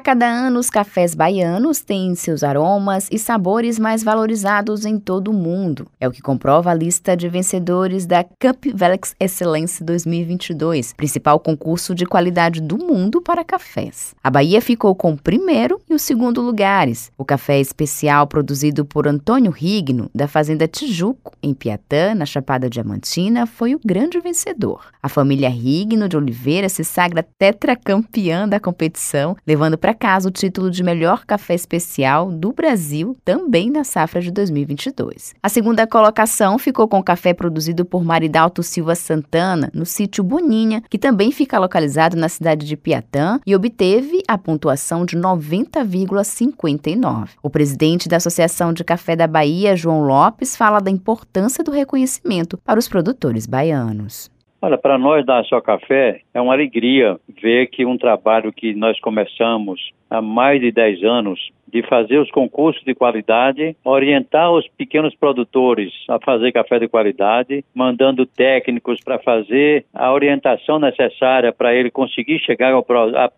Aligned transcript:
A 0.00 0.02
cada 0.02 0.26
ano, 0.26 0.58
os 0.58 0.70
cafés 0.70 1.14
baianos 1.14 1.82
têm 1.82 2.14
seus 2.14 2.42
aromas 2.42 3.06
e 3.12 3.18
sabores 3.18 3.78
mais 3.78 4.02
valorizados 4.02 4.86
em 4.86 4.98
todo 4.98 5.30
o 5.30 5.34
mundo. 5.34 5.86
É 6.00 6.08
o 6.08 6.10
que 6.10 6.22
comprova 6.22 6.70
a 6.70 6.74
lista 6.74 7.14
de 7.14 7.28
vencedores 7.28 8.06
da 8.06 8.24
Cup 8.24 8.64
Velex 8.74 9.14
Excellence 9.20 9.84
2022, 9.84 10.94
principal 10.94 11.38
concurso 11.38 11.94
de 11.94 12.06
qualidade 12.06 12.62
do 12.62 12.78
mundo 12.78 13.20
para 13.20 13.44
cafés. 13.44 14.14
A 14.24 14.30
Bahia 14.30 14.62
ficou 14.62 14.94
com 14.94 15.12
o 15.12 15.18
primeiro 15.18 15.78
e 15.86 15.92
o 15.92 15.98
segundo 15.98 16.40
lugares. 16.40 17.12
O 17.18 17.24
café 17.24 17.60
especial 17.60 18.26
produzido 18.26 18.86
por 18.86 19.06
Antônio 19.06 19.50
Rigno, 19.50 20.10
da 20.14 20.26
Fazenda 20.26 20.66
Tijuco, 20.66 21.34
em 21.42 21.52
Piatã, 21.52 22.14
na 22.14 22.24
Chapada 22.24 22.70
Diamantina, 22.70 23.44
foi 23.44 23.74
o 23.74 23.80
grande 23.84 24.18
vencedor. 24.18 24.80
A 25.02 25.10
família 25.10 25.50
Rigno 25.50 26.08
de 26.08 26.16
Oliveira 26.16 26.70
se 26.70 26.84
sagra 26.84 27.22
tetracampeã 27.22 28.48
da 28.48 28.58
competição, 28.58 29.36
levando 29.46 29.76
para 29.76 29.89
casa 29.94 30.28
o 30.28 30.30
título 30.30 30.70
de 30.70 30.82
melhor 30.82 31.24
café 31.24 31.54
especial 31.54 32.30
do 32.30 32.52
Brasil, 32.52 33.16
também 33.24 33.70
na 33.70 33.84
safra 33.84 34.20
de 34.20 34.30
2022. 34.30 35.34
A 35.42 35.48
segunda 35.48 35.86
colocação 35.86 36.58
ficou 36.58 36.86
com 36.88 36.98
o 36.98 37.04
café 37.04 37.32
produzido 37.32 37.84
por 37.84 38.04
Maridalto 38.04 38.62
Silva 38.62 38.94
Santana, 38.94 39.70
no 39.74 39.86
sítio 39.86 40.22
Boninha, 40.22 40.82
que 40.88 40.98
também 40.98 41.32
fica 41.32 41.58
localizado 41.58 42.16
na 42.16 42.28
cidade 42.28 42.66
de 42.66 42.76
Piatã 42.76 43.40
e 43.46 43.54
obteve 43.54 44.22
a 44.26 44.38
pontuação 44.38 45.04
de 45.04 45.16
90,59. 45.16 47.30
O 47.42 47.50
presidente 47.50 48.08
da 48.08 48.18
Associação 48.18 48.72
de 48.72 48.84
Café 48.84 49.16
da 49.16 49.26
Bahia, 49.26 49.76
João 49.76 50.02
Lopes, 50.02 50.56
fala 50.56 50.80
da 50.80 50.90
importância 50.90 51.64
do 51.64 51.70
reconhecimento 51.70 52.58
para 52.58 52.78
os 52.78 52.88
produtores 52.88 53.46
baianos. 53.46 54.30
Olha, 54.62 54.76
para 54.76 54.98
nós 54.98 55.24
da 55.24 55.42
Só 55.44 55.58
Café 55.60 56.20
é 56.34 56.40
uma 56.40 56.52
alegria 56.52 57.18
ver 57.40 57.68
que 57.68 57.86
um 57.86 57.96
trabalho 57.96 58.52
que 58.52 58.74
nós 58.74 59.00
começamos 59.00 59.90
há 60.10 60.20
mais 60.20 60.60
de 60.60 60.70
10 60.70 61.02
anos 61.02 61.50
de 61.70 61.82
fazer 61.82 62.18
os 62.18 62.30
concursos 62.30 62.82
de 62.84 62.94
qualidade, 62.94 63.76
orientar 63.84 64.50
os 64.52 64.66
pequenos 64.68 65.14
produtores 65.14 65.92
a 66.08 66.18
fazer 66.18 66.52
café 66.52 66.78
de 66.78 66.88
qualidade, 66.88 67.64
mandando 67.74 68.26
técnicos 68.26 69.00
para 69.02 69.18
fazer 69.18 69.84
a 69.94 70.12
orientação 70.12 70.78
necessária 70.78 71.52
para 71.52 71.74
ele 71.74 71.90
conseguir 71.90 72.38
chegar 72.40 72.72
ao 72.72 72.84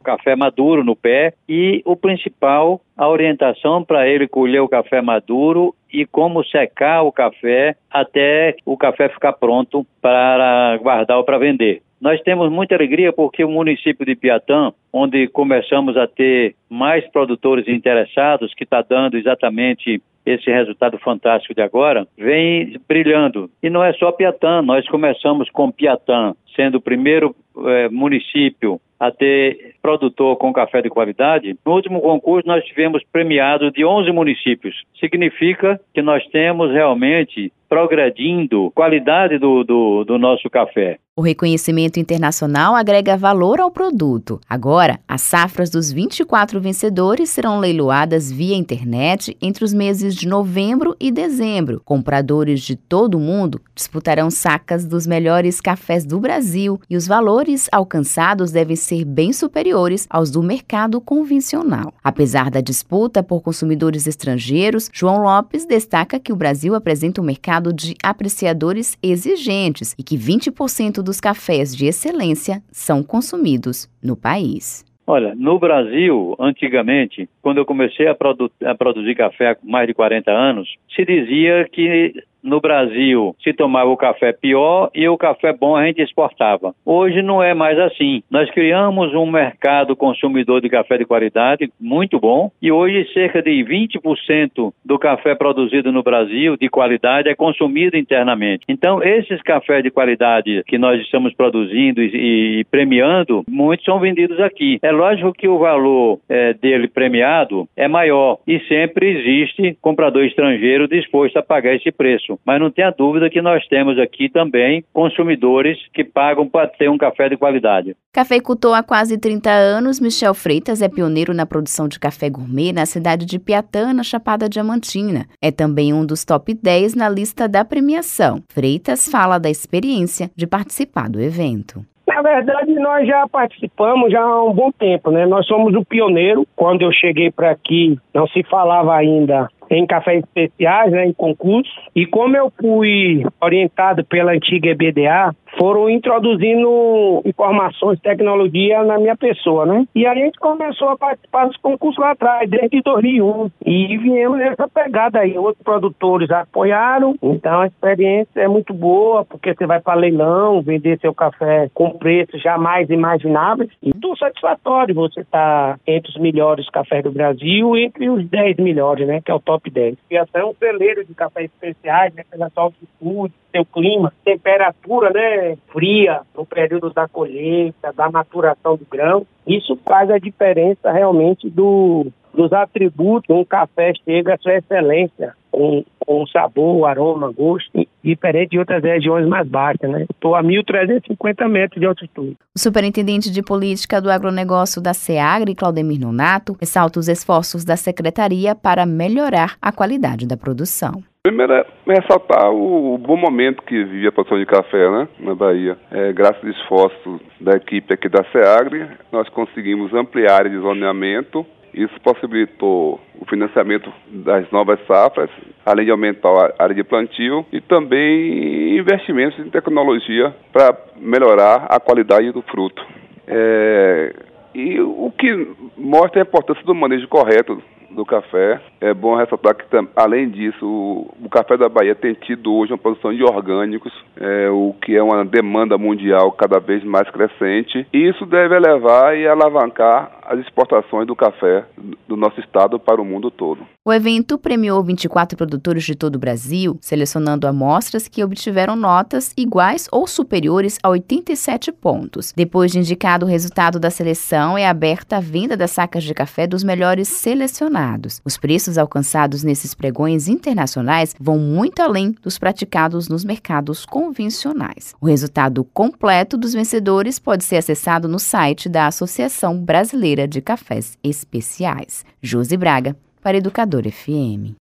café 0.03 0.35
maduro 0.35 0.85
no 0.85 0.97
pé 0.97 1.35
e 1.49 1.83
o 1.85 1.97
principal, 1.97 2.81
a 2.97 3.09
orientação 3.09 3.85
para 3.85 4.09
ele 4.09 4.29
colher 4.29 4.61
o 4.61 4.69
café 4.69 5.01
maduro 5.01 5.75
e 5.93 6.07
como 6.07 6.45
secar 6.45 7.03
o 7.03 7.13
café 7.13 7.77
até 7.91 8.57
o 8.65 8.77
café 8.77 9.09
ficar 9.09 9.35
pronto 9.35 9.87
para 10.01 10.79
guardar 10.79 11.19
ou 11.19 11.25
para 11.25 11.39
vender. 11.39 11.83
Nós 12.03 12.21
temos 12.23 12.51
muita 12.51 12.75
alegria 12.75 13.13
porque 13.13 13.45
o 13.45 13.49
município 13.49 14.05
de 14.05 14.17
Piatã, 14.17 14.73
onde 14.93 15.29
começamos 15.29 15.97
a 15.97 16.09
ter 16.09 16.57
mais 16.69 17.07
produtores 17.13 17.69
interessados, 17.69 18.53
que 18.55 18.65
está 18.65 18.83
dando 18.83 19.17
exatamente 19.17 20.03
esse 20.27 20.51
resultado 20.51 20.99
fantástico 20.99 21.55
de 21.55 21.63
agora, 21.63 22.05
vem 22.19 22.77
brilhando. 22.89 23.49
E 23.63 23.71
não 23.71 23.85
é 23.85 23.93
só 23.93 24.11
Piatã, 24.11 24.61
nós 24.63 24.85
começamos 24.89 25.49
com 25.51 25.71
Piatã, 25.71 26.35
sendo 26.57 26.79
o 26.79 26.81
primeiro 26.81 27.37
é, 27.67 27.89
município 27.89 28.81
a 29.03 29.11
ter 29.11 29.75
produtor 29.83 30.37
com 30.37 30.53
café 30.53 30.81
de 30.81 30.89
qualidade, 30.89 31.57
no 31.67 31.73
último 31.73 32.01
concurso 32.01 32.47
nós 32.47 32.65
tivemos 32.65 33.03
premiados 33.11 33.73
de 33.73 33.85
11 33.85 34.13
municípios. 34.13 34.81
Significa 35.01 35.81
que 35.93 36.01
nós 36.01 36.25
temos 36.29 36.71
realmente 36.71 37.53
progredindo 37.73 38.71
qualidade 38.75 39.39
do, 39.39 39.65
do, 39.65 40.05
do, 40.05 40.19
nosso 40.19 40.51
café. 40.51 40.99
O 41.17 41.23
reconhecimento 41.23 41.99
internacional 41.99 42.77
agrega 42.77 43.17
valor 43.17 43.61
ao 43.61 43.71
produto. 43.71 44.39
Agora, 44.47 45.01
as 45.09 45.23
safras 45.23 45.71
dos 45.71 45.91
24 45.91 46.61
vencedores 46.61 47.31
serão 47.31 47.59
leiloadas 47.59 48.31
via 48.31 48.55
internet 48.55 49.35
entre 49.41 49.65
os 49.65 49.73
meses 49.73 50.15
de 50.15 50.29
novembro 50.29 50.95
e 51.01 51.11
dezembro. 51.11 51.81
Compradores 51.83 52.61
de 52.61 52.77
todo 52.77 53.17
o 53.17 53.21
mundo 53.21 53.59
disputarão 53.75 54.31
sacas 54.31 54.85
dos 54.85 55.07
melhores 55.07 55.59
cafés 55.59 56.05
do 56.05 56.21
Brasil 56.21 56.79
e 56.91 56.97
os 56.97 57.07
valores 57.07 57.71
alcançados 57.73 58.53
devem 58.53 58.77
ser 58.77 58.92
bem 59.05 59.33
superiores 59.33 60.07
aos 60.11 60.31
do 60.31 60.43
mercado 60.43 61.01
convencional. 61.01 61.95
Apesar 62.05 62.51
da 62.51 62.61
disputa 62.61 63.23
por 63.23 63.41
consumidores 63.41 64.07
estrangeiros, 64.07 64.91
João 64.93 65.23
Lopes 65.23 65.65
destaca 65.65 66.21
que 66.21 66.33
o 66.33 66.37
Brasil 66.37 66.75
apresenta 66.75 67.21
um 67.21 67.25
mercado 67.25 67.73
de 67.73 67.95
apreciadores 68.03 68.99
exigentes 69.03 69.95
e 69.99 70.03
que 70.03 70.17
20% 70.17 71.03
dos 71.03 71.21
cafés 71.21 71.75
de 71.75 71.87
excelência 71.87 72.63
são 72.71 73.03
consumidos 73.03 73.89
no 74.03 74.17
país. 74.17 74.85
Olha, 75.07 75.35
no 75.35 75.59
Brasil, 75.59 76.37
antigamente, 76.39 77.29
quando 77.41 77.59
eu 77.59 77.67
comecei 77.67 78.07
a, 78.07 78.15
produ 78.15 78.51
a, 78.65 78.75
produzir 78.75 79.17
café 79.17 79.51
há 79.51 79.57
mais 79.63 79.89
de 79.89 79.95
40 79.95 80.31
anos, 80.31 80.69
se 80.95 81.05
dizia 81.05 81.69
que 81.71 82.15
no 82.43 82.61
Brasil 82.61 83.35
se 83.43 83.53
tomava 83.53 83.91
o 83.91 83.97
café 83.97 84.33
pior 84.33 84.91
e 84.95 85.09
o 85.09 85.17
café 85.17 85.53
bom 85.53 85.77
a 85.77 85.87
gente 85.87 86.03
exportava. 86.03 86.75
Hoje 86.85 87.23
não 87.23 87.43
é 87.43 87.55
mais 87.55 87.79
assim. 87.79 88.23
Nós 88.31 88.51
criamos 88.51 89.15
um 89.15 89.31
mercado 89.31 89.95
consumidor 89.95 90.61
de 90.61 90.69
café 90.69 90.99
de 90.99 91.05
qualidade 91.05 91.71
muito 91.81 92.19
bom 92.19 92.51
e 92.61 92.73
hoje 92.73 93.07
cerca 93.13 93.43
de 93.43 93.51
20% 93.51 94.73
do 94.85 94.99
café 94.99 95.35
produzido 95.35 95.93
no 95.93 96.03
Brasil 96.03 96.57
de 96.57 96.69
qualidade 96.69 97.29
é 97.29 97.35
consumido 97.35 97.97
internamente. 97.97 98.65
Então, 98.69 99.03
esses 99.03 99.41
cafés 99.43 99.83
de 99.83 99.91
qualidade 99.91 100.63
que 100.67 100.79
nós 100.79 101.01
estamos 101.01 101.35
produzindo 101.35 102.03
e, 102.03 102.65
premiando, 102.71 103.45
muitos 103.49 103.85
são 103.85 104.01
vendidos 104.01 104.41
aqui. 104.41 104.79
É 104.83 104.91
lógico 104.91 105.33
que 105.33 105.49
o 105.49 105.59
valor 105.59 106.19
é, 106.29 106.55
dele 106.55 106.89
premiado 106.89 107.69
é 107.77 107.87
maior 107.89 108.39
e 108.47 108.61
sempre 108.61 109.09
existe 109.09 109.77
comprador 109.81 110.25
estrangeiro 110.25 110.89
disposto 110.89 111.37
a 111.37 111.43
pagar 111.43 111.75
esse 111.75 111.91
preço 111.93 112.32
isso. 112.33 112.39
Mas 112.45 112.61
não 112.61 112.71
tenha 112.71 112.91
dúvida 112.91 113.31
que 113.31 113.43
nós 113.43 113.67
temos 113.69 113.99
aqui 113.99 114.29
também 114.29 114.85
consumidores 114.93 115.79
que 115.93 116.05
pagam 116.05 116.49
para 116.49 116.69
ter 116.69 116.89
um 116.89 116.99
café 116.99 117.29
de 117.29 117.37
qualidade. 117.37 117.97
Cafeicultor 118.13 118.75
há 118.75 118.83
quase 118.83 119.19
30 119.19 119.51
anos, 119.51 120.01
Michel 120.01 120.35
Freitas 120.35 120.83
é 120.83 120.89
pioneiro 120.89 121.35
na 121.35 121.47
produção 121.47 121.89
de 121.89 121.99
café 121.99 122.29
gourmet 122.29 122.73
na 122.73 122.87
cidade 122.87 123.25
de 123.27 123.39
Piatã, 123.39 123.93
na 123.93 124.03
Chapada 124.03 124.49
Diamantina. 124.49 125.27
É 125.41 125.51
também 125.51 125.93
um 125.93 126.05
dos 126.05 126.25
top 126.25 126.55
10 126.55 126.95
na 126.95 127.09
lista 127.09 127.49
da 127.49 127.65
premiação. 127.65 128.43
Freitas 128.53 129.09
fala 129.09 129.39
da 129.39 129.51
experiência 129.51 130.31
de 130.37 130.47
participar 130.47 131.09
do 131.09 131.21
evento. 131.21 131.85
Na 132.07 132.21
verdade, 132.21 132.75
nós 132.75 133.07
já 133.07 133.27
participamos 133.29 134.11
já 134.11 134.21
há 134.21 134.45
um 134.45 134.53
bom 134.53 134.71
tempo, 134.73 135.11
né? 135.11 135.25
Nós 135.25 135.47
somos 135.47 135.75
o 135.75 135.85
pioneiro. 135.85 136.47
Quando 136.55 136.83
eu 136.83 136.93
cheguei 136.93 137.31
para 137.31 137.51
aqui, 137.51 137.97
não 138.13 138.27
se 138.27 138.43
falava 138.43 138.95
ainda 138.95 139.49
em 139.77 139.87
cafés 139.87 140.23
especiais, 140.23 140.93
né, 140.93 141.07
em 141.07 141.13
concurso. 141.13 141.71
E 141.95 142.07
como 142.07 142.37
eu 142.37 142.53
fui 142.61 143.25
orientado 143.41 144.05
pela 144.05 144.33
antiga 144.33 144.71
EBDA, 144.71 145.35
foram 145.59 145.89
introduzindo 145.91 147.23
informações, 147.25 148.01
tecnologia 148.01 148.83
na 148.83 148.99
minha 148.99 149.17
pessoa, 149.17 149.67
né? 149.67 149.87
E 149.95 150.07
a 150.07 150.15
gente 150.15 150.39
começou 150.39 150.89
a 150.89 150.97
participar 150.97 151.47
dos 151.47 151.57
concursos 151.59 152.01
lá 152.03 152.13
atrás, 152.13 152.49
desde 152.49 152.81
2001. 152.83 153.51
E 153.65 153.97
viemos 153.99 154.39
nessa 154.39 154.69
pegada 154.69 155.21
aí. 155.21 155.37
Outros 155.37 155.63
produtores 155.63 156.31
apoiaram, 156.31 157.15
então 157.23 157.61
a 157.61 157.67
experiência 157.67 158.41
é 158.41 158.49
muito 158.49 158.73
boa, 158.73 159.25
porque 159.25 159.55
você 159.55 159.67
vai 159.67 159.81
para 159.81 159.99
leilão, 159.99 160.63
vender 160.63 160.99
seu 161.01 161.15
café 161.15 161.71
com 161.75 161.91
preços 161.91 162.41
jamais 162.41 162.89
imagináveis. 162.91 163.71
E 163.83 163.93
tudo 163.93 164.17
satisfatório, 164.19 164.95
você 164.95 165.21
está 165.21 165.79
entre 165.87 166.11
os 166.11 166.17
melhores 166.17 166.69
cafés 166.71 167.03
do 167.03 167.11
Brasil, 167.11 167.77
entre 167.77 168.09
os 168.09 168.27
10 168.29 168.57
melhores, 168.57 169.07
né? 169.07 169.21
Que 169.21 169.31
é 169.31 169.35
o 169.35 169.41
top 169.41 169.71
10. 169.71 169.97
E 170.11 170.17
até 170.17 170.45
um 170.45 170.55
celeiro 170.55 171.05
de 171.05 171.15
cafés 171.15 171.51
especiais, 171.51 172.15
né? 172.15 172.25
Pela 172.31 172.51
sua 172.51 172.65
altitude, 172.65 173.35
seu 173.53 173.65
clima, 173.65 174.13
temperatura, 174.25 175.11
né, 175.11 175.57
fria 175.73 176.23
no 176.35 176.45
período 176.45 176.91
da 176.91 177.07
colheita, 177.07 177.93
da 177.93 178.11
maturação 178.11 178.77
do 178.77 178.87
grão. 178.91 179.27
Isso 179.47 179.79
faz 179.85 180.11
a 180.11 180.19
diferença 180.19 180.91
realmente 180.91 181.49
do, 181.51 182.07
dos 182.35 182.53
atributos 182.53 183.35
um 183.35 183.45
café 183.45 183.93
chega 184.05 184.35
à 184.35 184.39
sua 184.39 184.57
excelência, 184.57 185.35
com, 185.51 185.85
com 185.99 186.27
sabor, 186.27 186.87
aroma, 186.87 187.31
gosto, 187.31 187.87
diferente 188.03 188.51
de 188.51 188.59
outras 188.59 188.83
regiões 188.83 189.27
mais 189.27 189.47
baixas, 189.47 189.91
né? 189.91 190.07
Estou 190.11 190.35
a 190.35 190.43
1.350 190.43 191.49
metros 191.49 191.81
de 191.81 191.87
altitude. 191.87 192.37
O 192.55 192.59
superintendente 192.59 193.31
de 193.31 193.43
política 193.43 194.01
do 194.01 194.11
agronegócio 194.11 194.81
da 194.81 194.95
SEAGRE, 194.95 195.55
Claudemir 195.55 196.01
Nonato, 196.01 196.57
ressalta 196.59 196.99
os 196.99 197.09
esforços 197.09 197.65
da 197.65 197.77
secretaria 197.77 198.55
para 198.55 198.87
melhorar 198.87 199.57
a 199.61 199.71
qualidade 199.71 200.27
da 200.27 200.37
produção. 200.37 201.03
Primeiro 201.25 201.53
é 201.53 201.65
ressaltar 201.87 202.51
o, 202.51 202.99
bom 202.99 203.17
momento 203.17 203.63
que 203.63 203.85
vive 203.85 204.09
a 204.09 204.11
produção 204.11 204.41
de 204.41 204.45
café 204.45 204.91
né, 204.91 205.09
na 205.21 205.37
Bahia. 205.37 205.79
É, 205.89 206.13
graças 206.13 206.45
aos 206.45 206.57
esforços 206.57 207.21
da 207.41 207.53
equipe 207.53 207.95
aqui 207.95 208.09
da 208.09 208.25
SEAGRE, 208.33 208.89
nós 209.13 209.29
conseguimos 209.29 209.95
ampliar 209.95 210.33
a 210.33 210.37
área 210.39 210.51
de 210.51 210.59
zoneamento. 210.59 211.47
Isso 211.73 211.95
possibilitou 212.03 213.01
o 213.21 213.25
financiamento 213.25 213.89
das 214.09 214.51
novas 214.51 214.85
safras, 214.85 215.31
além 215.65 215.85
de 215.85 215.93
aumentar 215.93 216.29
a 216.59 216.65
área 216.65 216.75
de 216.75 216.83
plantio 216.83 217.47
e 217.53 217.61
também 217.61 218.77
investimentos 218.77 219.39
em 219.39 219.49
tecnologia 219.49 220.35
para 220.53 220.77
melhorar 220.97 221.67
a 221.69 221.79
qualidade 221.79 222.33
do 222.33 222.43
fruto. 222.43 222.85
É, 223.29 224.13
E 224.57 224.81
o 224.81 225.13
que 225.17 225.55
mostra 225.79 226.21
a 226.21 226.25
importância 226.25 226.65
do 226.65 226.75
manejo 226.75 227.07
correto 227.07 227.63
do 227.95 228.05
café. 228.05 228.61
É 228.81 228.93
bom 228.93 229.17
ressaltar 229.17 229.55
que, 229.55 229.65
além 229.97 230.29
disso, 230.31 230.67
o, 230.67 231.29
café 231.31 231.57
da 231.57 231.69
Bahia 231.69 231.95
tem 231.95 232.15
tido 232.15 232.53
hoje 232.53 232.73
uma 232.73 232.79
produção 232.79 233.15
de 233.15 233.23
orgânicos, 233.23 233.93
é, 234.17 234.51
o 234.51 234.75
que 234.83 234.95
é 234.97 235.03
uma 235.03 235.25
demanda 235.25 235.79
mundial 235.79 236.31
cada 236.33 236.59
vez 236.59 236.85
mais 236.85 237.09
crescente. 237.11 237.87
E 237.93 238.09
isso 238.09 238.27
deve 238.27 238.55
elevar 238.55 239.17
e 239.17 239.27
alavancar 239.27 240.19
as 240.25 240.39
exportações 240.41 241.07
do 241.07 241.17
café 241.17 241.65
do 242.09 242.17
nosso 242.17 242.41
estado 242.41 242.79
para 242.79 243.01
o 243.01 243.05
mundo 243.05 243.31
todo. 243.31 243.67
O 243.85 243.93
evento 243.93 244.39
premiou 244.39 244.83
24 244.83 245.37
produtores 245.37 245.85
de 245.85 245.95
todo 245.95 246.17
o 246.17 246.19
Brasil, 246.19 246.79
selecionando 246.81 247.47
amostras 247.47 248.09
que 248.09 248.23
obtiveram 248.23 248.77
notas 248.77 249.33
iguais 249.37 249.89
ou 249.91 250.07
superiores 250.07 250.79
a 250.83 250.89
87 250.89 251.73
pontos. 251.73 252.33
Depois 252.35 252.71
de 252.71 252.79
indicado 252.79 253.27
o 253.27 253.29
resultado 253.29 253.81
da 253.81 253.91
seleção, 253.91 254.57
é 254.57 254.67
aberta 254.67 255.17
a 255.17 255.21
venda 255.21 255.57
das 255.57 255.73
sacas 255.73 256.05
de 256.05 256.15
café 256.15 256.47
dos 256.47 256.63
melhores 256.63 257.09
selecionados. 257.09 257.82
Os 258.25 258.37
preços 258.37 258.79
alcançados 258.79 259.43
nesses 259.43 259.75
pregões 259.75 260.29
internacionais 260.29 261.15
vão 261.19 261.39
muito 261.39 261.81
além 261.81 262.15
dos 262.23 262.39
praticados 262.39 263.09
nos 263.09 263.25
mercados 263.25 263.85
convencionais. 263.85 264.95
O 265.01 265.07
resultado 265.07 265.65
completo 265.65 266.37
dos 266.37 266.53
vencedores 266.53 267.19
pode 267.19 267.45
ser 267.45 267.57
acessado 267.57 268.09
no 268.09 268.19
site 268.19 268.69
da 268.69 268.87
Associação 268.87 269.59
Brasileira 269.59 270.29
de 270.29 270.41
Cafés 270.41 270.97
Especiais. 271.03 272.05
Josi 272.23 272.57
Braga, 272.57 272.97
para 273.23 273.39
Educador 273.39 273.85
FM. 273.91 274.57